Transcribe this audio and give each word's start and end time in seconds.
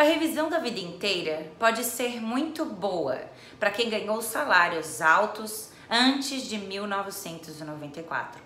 A 0.00 0.02
revisão 0.02 0.48
da 0.48 0.58
vida 0.58 0.80
inteira 0.80 1.52
pode 1.58 1.84
ser 1.84 2.22
muito 2.22 2.64
boa 2.64 3.20
para 3.58 3.70
quem 3.70 3.90
ganhou 3.90 4.22
salários 4.22 5.02
altos 5.02 5.72
antes 5.90 6.44
de 6.44 6.56
1994. 6.56 8.40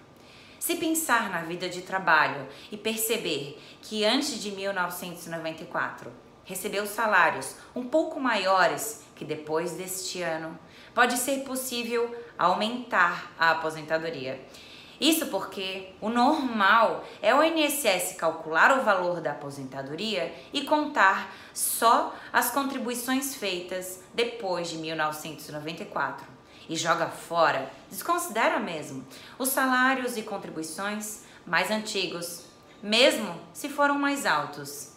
Se 0.58 0.74
pensar 0.74 1.30
na 1.30 1.42
vida 1.42 1.68
de 1.68 1.82
trabalho 1.82 2.44
e 2.72 2.76
perceber 2.76 3.62
que 3.80 4.04
antes 4.04 4.42
de 4.42 4.50
1994 4.50 6.10
recebeu 6.44 6.88
salários 6.88 7.54
um 7.72 7.84
pouco 7.84 8.18
maiores 8.18 9.04
que 9.14 9.24
depois 9.24 9.74
deste 9.74 10.22
ano, 10.22 10.58
pode 10.92 11.16
ser 11.16 11.44
possível 11.44 12.12
aumentar 12.36 13.32
a 13.38 13.52
aposentadoria. 13.52 14.44
Isso 15.00 15.26
porque 15.26 15.88
o 16.00 16.08
normal 16.08 17.04
é 17.20 17.34
o 17.34 17.42
INSS 17.42 18.16
calcular 18.16 18.78
o 18.78 18.82
valor 18.82 19.20
da 19.20 19.32
aposentadoria 19.32 20.34
e 20.52 20.62
contar 20.62 21.34
só 21.52 22.14
as 22.32 22.50
contribuições 22.50 23.34
feitas 23.34 24.02
depois 24.14 24.68
de 24.68 24.76
1994 24.78 26.34
e 26.68 26.76
joga 26.76 27.08
fora, 27.08 27.70
desconsidera 27.90 28.58
mesmo, 28.58 29.04
os 29.38 29.50
salários 29.50 30.16
e 30.16 30.22
contribuições 30.22 31.22
mais 31.46 31.70
antigos, 31.70 32.44
mesmo 32.82 33.38
se 33.52 33.68
foram 33.68 33.98
mais 33.98 34.24
altos. 34.24 34.92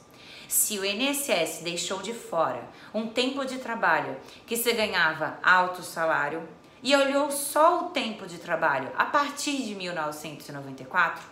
Se 0.47 0.79
o 0.79 0.85
INSS 0.85 1.59
deixou 1.61 2.01
de 2.01 2.13
fora 2.13 2.63
um 2.93 3.07
tempo 3.07 3.43
de 3.43 3.57
trabalho 3.57 4.15
que 4.45 4.55
se 4.55 4.71
ganhava 4.71 5.37
alto 5.43 5.83
salário 5.83 6.47
e 6.81 6.95
olhou 6.95 7.31
só 7.31 7.81
o 7.81 7.89
tempo 7.89 8.25
de 8.25 8.37
trabalho 8.37 8.91
a 8.97 9.05
partir 9.05 9.63
de 9.63 9.75
1994, 9.75 11.23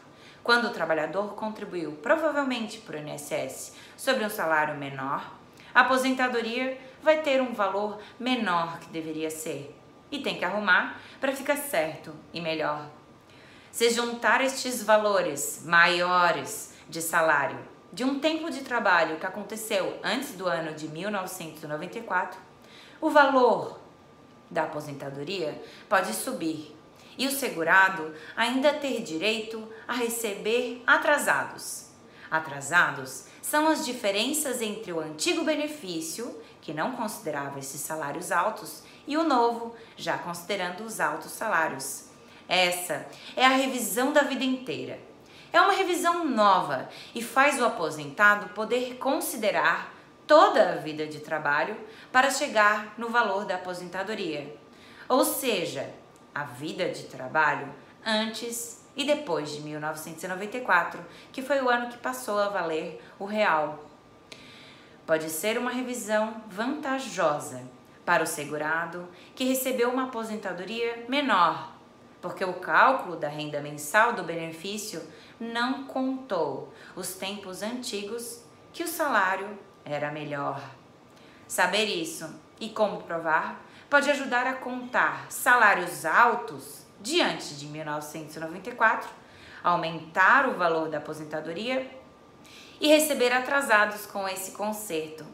quando 0.44 0.66
o 0.66 0.72
trabalhador 0.72 1.34
contribuiu 1.34 1.94
provavelmente 1.94 2.80
para 2.80 2.98
o 2.98 3.00
INSS 3.00 3.74
sobre 3.98 4.24
um 4.24 4.30
salário 4.30 4.76
menor, 4.76 5.34
a 5.74 5.82
aposentadoria 5.82 6.78
vai 7.02 7.22
ter 7.22 7.42
um 7.42 7.54
valor 7.54 8.00
menor 8.20 8.80
que 8.80 8.88
deveria 8.90 9.30
ser 9.30 9.76
e 10.12 10.20
tem 10.20 10.38
que 10.38 10.46
arrumar 10.46 11.00
para 11.20 11.36
ficar 11.36 11.58
certo 11.58 12.14
e 12.34 12.40
melhor. 12.40 12.88
Se 13.72 13.90
juntar 13.90 14.42
estes 14.42 14.82
valores 14.82 15.64
maiores 15.66 16.74
de 16.88 17.02
salário 17.02 17.60
de 17.92 18.04
um 18.04 18.20
tempo 18.20 18.50
de 18.50 18.62
trabalho 18.62 19.18
que 19.18 19.26
aconteceu 19.26 20.00
antes 20.04 20.34
do 20.34 20.48
ano 20.48 20.74
de 20.74 20.88
1994, 20.88 22.40
o 23.02 23.10
valor 23.10 23.80
da 24.50 24.64
aposentadoria 24.64 25.62
pode 25.90 26.14
subir 26.14 26.76
e 27.18 27.28
o 27.28 27.32
segurado 27.32 28.14
ainda 28.36 28.74
ter 28.74 29.02
direito 29.02 29.68
a 29.88 29.94
receber 29.94 30.84
atrasados. 30.86 31.88
Atrasados 32.30 33.26
são 33.42 33.68
as 33.68 33.86
diferenças 33.86 34.62
entre 34.62 34.92
o 34.92 35.00
antigo 35.00 35.44
benefício, 35.44 36.42
que 36.62 36.74
não 36.74 36.94
considerava 36.94 37.60
esses 37.60 37.80
salários 37.80 38.32
altos, 38.32 38.84
e 39.08 39.16
o 39.16 39.24
novo, 39.24 39.76
já 39.96 40.18
considerando 40.18 40.84
os 40.84 41.00
altos 41.00 41.32
salários. 41.32 42.06
Essa 42.50 43.08
é 43.36 43.46
a 43.46 43.50
revisão 43.50 44.12
da 44.12 44.24
vida 44.24 44.44
inteira 44.44 45.00
é 45.58 45.62
uma 45.62 45.74
revisão 45.74 46.26
nova 46.26 46.90
e 47.14 47.24
faz 47.24 47.60
o 47.60 47.66
aposentado 47.66 48.50
poder 48.50 48.98
considerar 48.98 49.95
toda 50.28 50.74
a 50.74 50.76
vida 50.76 51.06
de 51.08 51.20
trabalho 51.20 51.76
para 52.12 52.30
chegar 52.30 52.94
no 52.98 53.10
valor 53.10 53.46
da 53.46 53.56
aposentadoria. 53.56 54.56
Ou 55.08 55.24
seja, 55.24 55.94
a 56.34 56.44
vida 56.44 56.90
de 56.90 57.04
trabalho 57.04 57.74
antes 58.06 58.84
e 58.96 59.04
depois 59.04 59.52
de 59.52 59.62
1994, 59.62 61.04
que 61.32 61.42
foi 61.42 61.62
o 61.62 61.70
ano 61.70 61.90
que 61.90 61.98
passou 61.98 62.40
a 62.40 62.50
valer 62.50 63.02
o 63.20 63.26
real. 63.26 63.86
Pode 65.06 65.30
ser 65.30 65.58
uma 65.58 65.72
revisão 65.72 66.42
vantajosa 66.48 67.62
para 68.06 68.24
o 68.24 68.28
segurado 68.28 69.08
que 69.36 69.44
recebeu 69.44 69.90
uma 69.90 70.06
aposentadoria 70.06 71.06
menor 71.08 71.76
porque 72.26 72.44
o 72.44 72.54
cálculo 72.54 73.16
da 73.18 73.28
renda 73.28 73.62
mensal 73.62 74.14
do 74.14 74.24
benefício 74.24 75.00
não 75.40 75.84
contou 75.84 76.74
os 76.96 77.14
tempos 77.14 77.62
antigos 77.62 78.44
que 78.74 78.82
o 78.82 78.88
salário 78.88 79.48
era 79.86 80.12
melhor. 80.12 80.62
Saber 81.48 81.86
isso 81.86 82.28
e 82.60 82.70
como 82.70 83.04
provar 83.04 83.64
pode 83.90 84.10
ajudar 84.10 84.48
a 84.48 84.54
contar 84.54 85.28
salários 85.30 86.06
altos 86.06 86.86
diante 87.00 87.56
de 87.56 87.68
1994, 87.68 89.10
aumentar 89.64 90.50
o 90.50 90.56
valor 90.56 90.90
da 90.90 90.98
aposentadoria 90.98 91.90
e 92.82 92.88
receber 92.88 93.32
atrasados 93.32 94.06
com 94.06 94.28
esse 94.28 94.52
conserto. 94.52 95.26